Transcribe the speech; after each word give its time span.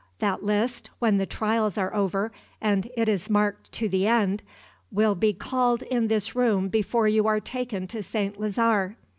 That 0.17 0.41
list, 0.41 0.89
when 0.97 1.17
the 1.19 1.27
trials 1.27 1.77
are 1.77 1.93
over 1.93 2.31
and 2.59 2.89
it 2.97 3.07
is 3.07 3.29
marked 3.29 3.71
to 3.73 3.87
the 3.87 4.07
end, 4.07 4.41
will 4.91 5.13
be 5.13 5.31
called 5.31 5.83
in 5.83 6.07
this 6.07 6.35
room 6.35 6.69
before 6.69 7.07
you 7.07 7.27
are 7.27 7.39
taken 7.39 7.85
to 7.89 8.01
St. 8.01 8.39
Lazare. 8.39 8.95